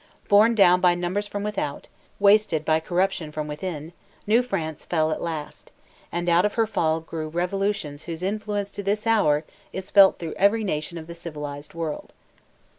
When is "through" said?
10.17-10.33